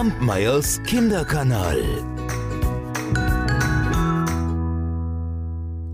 [0.00, 1.78] Kampmeyers Kinderkanal.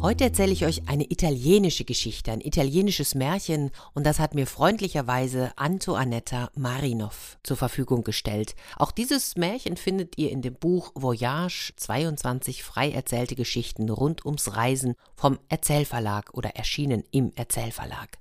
[0.00, 5.50] Heute erzähle ich euch eine italienische Geschichte, ein italienisches Märchen, und das hat mir freundlicherweise
[5.56, 8.55] Antoanetta Marinov zur Verfügung gestellt.
[8.77, 14.54] Auch dieses Märchen findet ihr in dem Buch Voyage 22 frei erzählte Geschichten rund ums
[14.54, 18.18] Reisen vom Erzählverlag oder erschienen im Erzählverlag.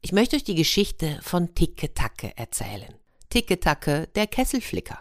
[0.00, 2.92] Ich möchte euch die Geschichte von Ticke Tacke erzählen.
[3.28, 4.98] Ticke Tacke, der Kesselflicker.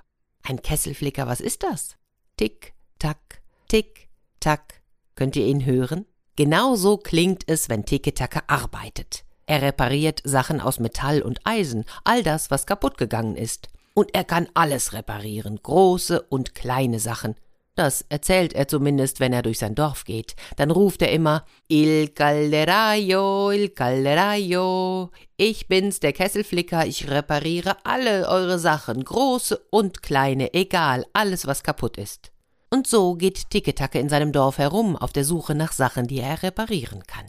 [0.49, 1.95] Ein Kesselflicker, was ist das?
[2.35, 4.81] Tick, tack, tick, tack.
[5.13, 6.07] Könnt ihr ihn hören?
[6.37, 9.25] Genau so klingt es, wenn Ticke Tacke arbeitet.
[9.45, 13.67] Er repariert Sachen aus Metall und Eisen, all das, was kaputt gegangen ist.
[13.93, 17.35] Und er kann alles reparieren, große und kleine Sachen.
[17.79, 20.35] Das erzählt er zumindest, wenn er durch sein Dorf geht.
[20.57, 25.11] Dann ruft er immer Il Calderaio, Il Calderaio.
[25.37, 31.63] Ich bin's, der Kesselflicker, ich repariere alle eure Sachen, große und kleine, egal, alles, was
[31.63, 32.33] kaputt ist.
[32.69, 36.43] Und so geht Ticketacke in seinem Dorf herum, auf der Suche nach Sachen, die er
[36.43, 37.27] reparieren kann.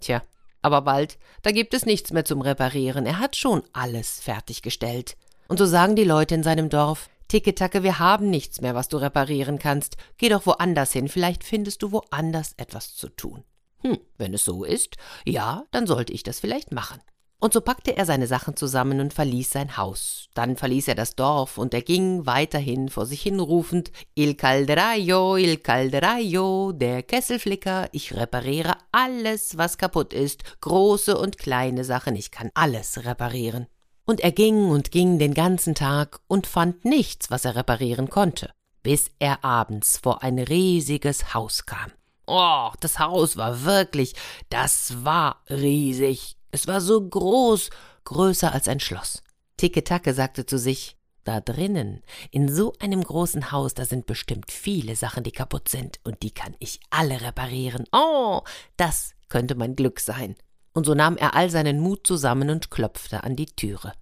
[0.00, 0.22] Tja,
[0.62, 5.18] aber bald, da gibt es nichts mehr zum Reparieren, er hat schon alles fertiggestellt.
[5.46, 8.96] Und so sagen die Leute in seinem Dorf, Ticketacke, wir haben nichts mehr, was du
[8.96, 9.96] reparieren kannst.
[10.18, 13.44] Geh doch woanders hin, vielleicht findest du woanders etwas zu tun.
[13.82, 17.00] Hm, wenn es so ist, ja, dann sollte ich das vielleicht machen.
[17.38, 20.28] Und so packte er seine Sachen zusammen und verließ sein Haus.
[20.34, 25.36] Dann verließ er das Dorf und er ging weiterhin vor sich hin rufend Il Calderaio,
[25.36, 32.32] Il Calderaio, der Kesselflicker, ich repariere alles, was kaputt ist, große und kleine Sachen, ich
[32.32, 33.68] kann alles reparieren
[34.10, 38.50] und er ging und ging den ganzen Tag und fand nichts, was er reparieren konnte,
[38.82, 41.92] bis er abends vor ein riesiges Haus kam.
[42.26, 44.14] Oh, das Haus war wirklich,
[44.48, 46.36] das war riesig.
[46.50, 47.70] Es war so groß,
[48.04, 49.22] größer als ein Schloss.
[49.58, 54.96] Ticke-Tacke sagte zu sich, da drinnen, in so einem großen Haus, da sind bestimmt viele
[54.96, 57.84] Sachen, die kaputt sind, und die kann ich alle reparieren.
[57.92, 58.40] Oh,
[58.76, 60.34] das könnte mein Glück sein.
[60.72, 63.92] Und so nahm er all seinen Mut zusammen und klopfte an die Türe.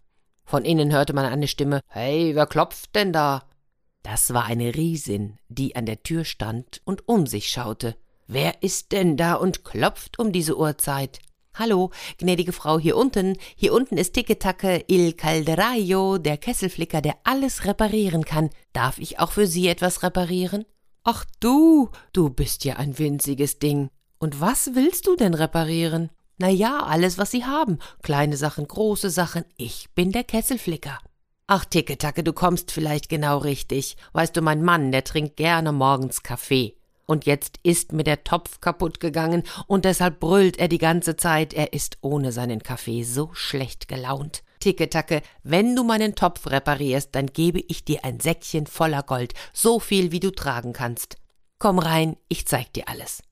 [0.49, 3.43] Von innen hörte man eine Stimme Hey, wer klopft denn da?
[4.03, 7.97] Das war eine Riesin, die an der Tür stand und um sich schaute.
[8.27, 11.19] Wer ist denn da und klopft um diese Uhrzeit?
[11.53, 17.67] Hallo, gnädige Frau, hier unten, hier unten ist Ticketacke Il Calderaio, der Kesselflicker, der alles
[17.67, 18.49] reparieren kann.
[18.73, 20.65] Darf ich auch für Sie etwas reparieren?
[21.05, 23.91] Ach du, du bist ja ein winziges Ding.
[24.19, 26.09] Und was willst du denn reparieren?
[26.39, 27.79] Na ja, alles, was Sie haben.
[28.03, 29.45] Kleine Sachen, große Sachen.
[29.57, 30.99] Ich bin der Kesselflicker.
[31.49, 33.97] Ach, Ticketacke, du kommst vielleicht genau richtig.
[34.13, 36.77] Weißt du, mein Mann, der trinkt gerne morgens Kaffee.
[37.07, 41.55] Und jetzt ist mir der Topf kaputt gegangen und deshalb brüllt er die ganze Zeit,
[41.55, 44.43] er ist ohne seinen Kaffee so schlecht gelaunt.
[44.61, 49.81] Ticketacke, wenn du meinen Topf reparierst, dann gebe ich dir ein Säckchen voller Gold, so
[49.81, 51.17] viel wie du tragen kannst.
[51.59, 53.23] Komm rein, ich zeig dir alles.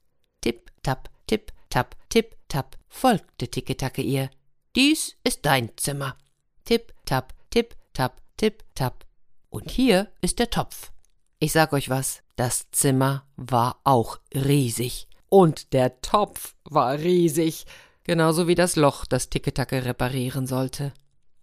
[0.40, 4.30] Tipp, tapp, tipp, tapp, tipp, tapp, folgte Ticketacke ihr.
[4.74, 6.16] Dies ist dein Zimmer.
[6.64, 9.06] Tipp, tapp, tipp, tapp, tipp, tapp.
[9.48, 10.92] Und hier ist der Topf.
[11.38, 15.08] Ich sag euch was, das Zimmer war auch riesig.
[15.28, 17.66] Und der Topf war riesig,
[18.04, 20.92] genauso wie das Loch, das Ticketacke reparieren sollte.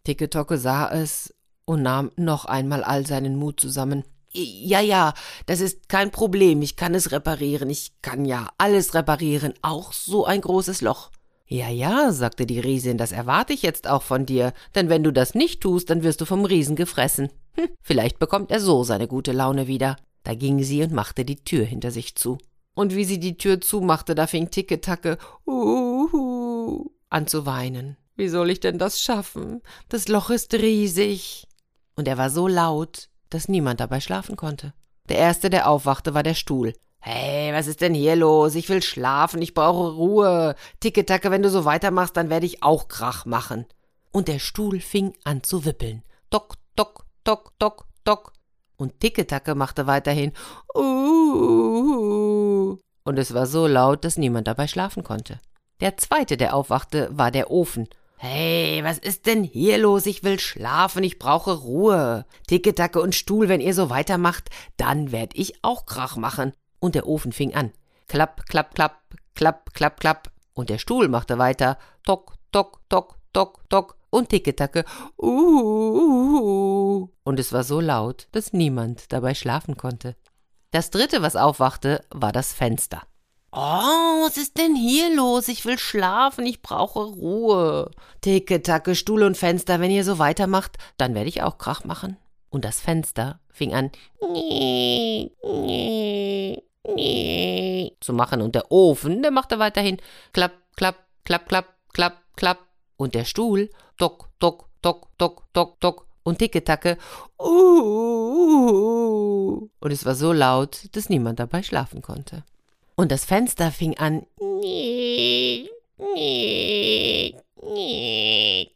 [0.03, 1.33] Ticketocke sah es
[1.65, 4.03] und nahm noch einmal all seinen Mut zusammen.
[4.35, 5.13] Ja, ja,
[5.45, 6.61] das ist kein Problem.
[6.61, 7.69] Ich kann es reparieren.
[7.69, 11.11] Ich kann ja alles reparieren, auch so ein großes Loch.
[11.45, 15.11] Ja, ja, sagte die Riesin, das erwarte ich jetzt auch von dir, denn wenn du
[15.11, 17.29] das nicht tust, dann wirst du vom Riesen gefressen.
[17.55, 19.97] Hm, vielleicht bekommt er so seine gute Laune wieder.
[20.23, 22.39] Da ging sie und machte die Tür hinter sich zu.
[22.73, 27.97] Und wie sie die Tür zumachte, da fing Ticketacke uhu, an zu weinen.
[28.15, 29.61] Wie soll ich denn das schaffen?
[29.89, 31.45] Das Loch ist riesig.
[31.95, 34.73] Und er war so laut, dass niemand dabei schlafen konnte.
[35.09, 36.73] Der erste, der aufwachte, war der Stuhl.
[36.99, 38.55] Hey, was ist denn hier los?
[38.55, 40.55] Ich will schlafen, ich brauche Ruhe.
[40.79, 43.65] Ticketacke, wenn du so weitermachst, dann werde ich auch Krach machen.
[44.11, 46.03] Und der Stuhl fing an zu wippeln.
[46.29, 48.31] Dock, dock, dock, dock, dock.
[48.77, 50.31] Und Ticketacke machte weiterhin
[50.75, 50.81] uh,
[53.03, 55.41] Und es war so laut, dass niemand dabei schlafen konnte.
[55.81, 57.89] Der zweite, der aufwachte, war der Ofen.
[58.17, 60.05] Hey, was ist denn hier los?
[60.05, 62.25] Ich will schlafen, ich brauche Ruhe.
[62.47, 66.53] Ticketacke und Stuhl, wenn ihr so weitermacht, dann werd ich auch Krach machen.
[66.79, 67.71] Und der Ofen fing an.
[68.07, 69.01] Klapp, klapp, klapp,
[69.35, 70.31] klapp, klapp, klapp.
[70.53, 71.77] Und der Stuhl machte weiter.
[72.03, 73.97] Tock, tock, tock, tock, tock.
[74.09, 74.85] Und Ticketacke.
[75.17, 77.09] Uh, uh, uh.
[77.23, 80.15] Und es war so laut, dass niemand dabei schlafen konnte.
[80.71, 83.01] Das dritte, was aufwachte, war das Fenster.
[83.55, 85.47] Oh, was ist denn hier los?
[85.47, 87.91] Ich will schlafen, ich brauche Ruhe.
[88.21, 92.17] Ticke, Tacke, Stuhl und Fenster, wenn ihr so weitermacht, dann werde ich auch Krach machen.
[92.49, 93.91] Und das Fenster fing an
[97.99, 99.97] zu machen und der Ofen, der machte weiterhin
[100.33, 102.57] klapp, klapp, klapp, klapp, klapp, klapp
[102.97, 106.97] und der Stuhl dock, dock, dock, dock, dock, dock und Ticketacke
[107.39, 107.43] uh,
[109.79, 112.43] und es war so laut, dass niemand dabei schlafen konnte.
[112.95, 114.25] Und das Fenster fing an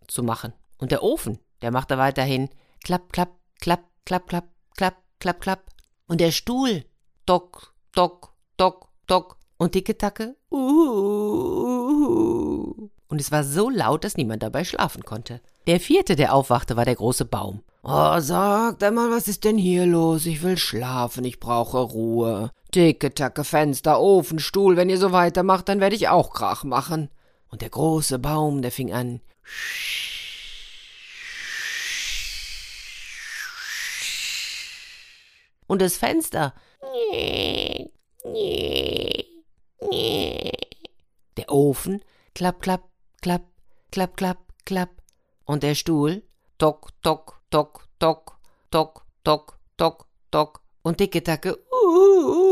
[0.07, 2.49] zu machen und der Ofen, der machte weiterhin
[2.83, 5.65] klapp, klapp, klapp, klapp, klapp, klapp, klapp, klapp
[6.07, 6.85] und der Stuhl
[7.25, 10.57] dock, dock, dock, dock und Ticketacke uh,
[13.09, 15.41] und es war so laut, dass niemand dabei schlafen konnte.
[15.65, 17.61] Der vierte, der aufwachte, war der große Baum.
[17.83, 20.25] Oh, sagt einmal, was ist denn hier los?
[20.25, 22.51] Ich will schlafen, ich brauche Ruhe.
[22.73, 27.09] Dicke Tacke, Fenster, Ofen, Stuhl, wenn ihr so weitermacht, dann werde ich auch Krach machen.
[27.49, 29.21] Und der große Baum, der fing an.
[35.67, 36.53] Und das Fenster.
[41.37, 42.01] Der Ofen.
[42.33, 42.89] Klapp, klapp,
[43.21, 43.43] klapp,
[43.91, 44.89] klapp, klapp, klapp.
[45.45, 46.23] Und der Stuhl.
[46.57, 48.37] Tok, tock, tock, tock,
[48.71, 50.61] tock, tock, tock, tok.
[50.81, 51.57] Und dicke Tacke.
[51.71, 52.46] Uh, uh, uh.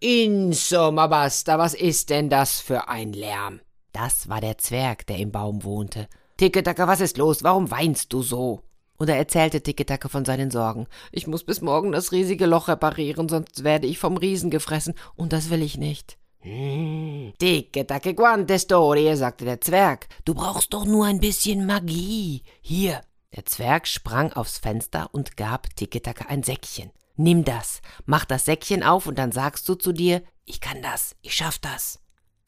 [0.00, 3.60] Insomma, basta, was ist denn das für ein Lärm?
[3.92, 6.08] Das war der Zwerg, der im Baum wohnte.
[6.36, 7.42] Ticketacke, was ist los?
[7.42, 8.60] Warum weinst du so?
[8.98, 10.86] Und er erzählte Ticketacke von seinen Sorgen.
[11.12, 15.32] Ich muss bis morgen das riesige Loch reparieren, sonst werde ich vom Riesen gefressen, und
[15.32, 16.18] das will ich nicht.
[16.40, 20.08] Hm, dicke Tacke quante Storie, sagte der Zwerg.
[20.24, 22.42] Du brauchst doch nur ein bisschen Magie.
[22.60, 23.00] Hier.
[23.34, 26.90] Der Zwerg sprang aufs Fenster und gab Ticketacke ein Säckchen.
[27.16, 31.16] Nimm das, mach das Säckchen auf und dann sagst du zu dir, ich kann das,
[31.22, 31.98] ich schaff das.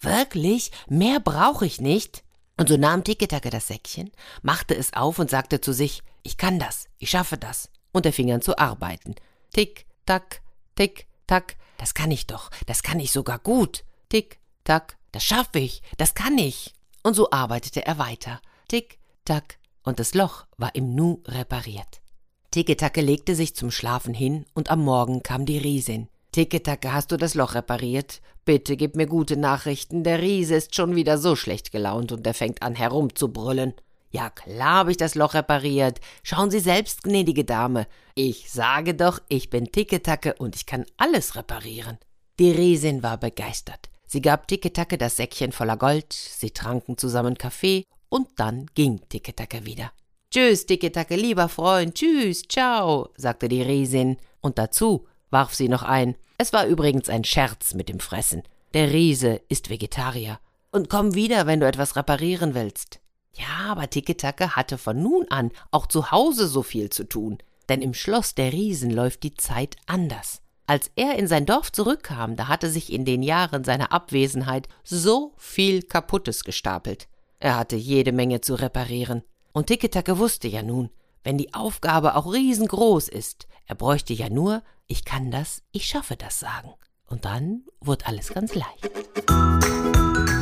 [0.01, 0.71] Wirklich?
[0.89, 2.23] Mehr brauche ich nicht?
[2.57, 4.11] Und so nahm Ticketacke das Säckchen,
[4.43, 7.71] machte es auf und sagte zu sich, ich kann das, ich schaffe das.
[7.93, 9.15] Und er fing an zu arbeiten.
[9.53, 10.43] Tick, tack,
[10.75, 13.85] tick, tack, das kann ich doch, das kann ich sogar gut.
[14.09, 16.75] Tick, tack, das schaffe ich, das kann ich.
[17.03, 18.41] Und so arbeitete er weiter.
[18.69, 22.03] Tick, tack, und das Loch war im Nu repariert.
[22.51, 26.09] Ticketacke legte sich zum Schlafen hin und am Morgen kam die Riesin.
[26.33, 28.23] Ticketacke, hast du das Loch repariert?
[28.47, 30.03] Bitte gib mir gute Nachrichten.
[30.03, 33.75] Der Riese ist schon wieder so schlecht gelaunt und er fängt an herumzubrüllen.
[34.11, 36.01] Ja klar hab ich das Loch repariert.
[36.23, 37.87] Schauen Sie selbst, gnädige Dame.
[38.15, 41.99] Ich sage doch, ich bin Ticketacke und ich kann alles reparieren.
[42.39, 43.91] Die Riesin war begeistert.
[44.07, 49.67] Sie gab Ticketacke das Säckchen voller Gold, sie tranken zusammen Kaffee und dann ging Ticketacke
[49.67, 49.93] wieder.
[50.31, 56.17] Tschüss, Ticketacke, lieber Freund, tschüss, ciao, sagte die Riesin, und dazu warf sie noch ein.
[56.37, 58.43] Es war übrigens ein Scherz mit dem Fressen.
[58.75, 60.39] Der Riese ist Vegetarier.
[60.71, 63.01] Und komm wieder, wenn du etwas reparieren willst.
[63.33, 67.39] Ja, aber Ticketacke hatte von nun an auch zu Hause so viel zu tun,
[67.71, 70.43] denn im Schloss der Riesen läuft die Zeit anders.
[70.67, 75.33] Als er in sein Dorf zurückkam, da hatte sich in den Jahren seiner Abwesenheit so
[75.39, 77.09] viel Kaputtes gestapelt.
[77.41, 79.23] Er hatte jede Menge zu reparieren.
[79.59, 80.89] Und Ticketacke wusste ja nun,
[81.25, 86.15] wenn die Aufgabe auch riesengroß ist, er bräuchte ja nur, ich kann das, ich schaffe
[86.15, 86.75] das sagen.
[87.09, 88.89] Und dann wird alles ganz leicht.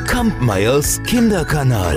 [0.06, 1.96] Kampmeyers Kinderkanal